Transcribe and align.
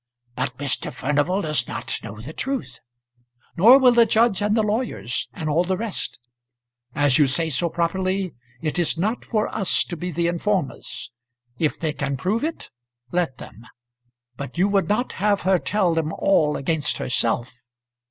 "But 0.35 0.57
Mr. 0.57 0.91
Furnival 0.91 1.43
does 1.43 1.67
not 1.67 1.99
know 2.03 2.19
the 2.19 2.33
truth." 2.33 2.79
"Nor 3.55 3.77
will 3.77 3.91
the 3.91 4.07
judge 4.07 4.41
and 4.41 4.57
the 4.57 4.63
lawyers, 4.63 5.29
and 5.31 5.47
all 5.47 5.63
the 5.63 5.77
rest. 5.77 6.19
As 6.95 7.19
you 7.19 7.27
say 7.27 7.51
so 7.51 7.69
properly, 7.69 8.33
it 8.63 8.79
is 8.79 8.97
not 8.97 9.23
for 9.23 9.47
us 9.53 9.83
to 9.83 9.95
be 9.95 10.09
the 10.09 10.25
informers. 10.25 11.11
If 11.59 11.79
they 11.79 11.93
can 11.93 12.17
prove 12.17 12.43
it, 12.43 12.71
let 13.11 13.37
them. 13.37 13.63
But 14.37 14.57
you 14.57 14.67
would 14.69 14.89
not 14.89 15.11
have 15.11 15.41
her 15.41 15.59
tell 15.59 15.93
them 15.93 16.11
all 16.13 16.57
against 16.57 16.97
herself?" 16.97 17.69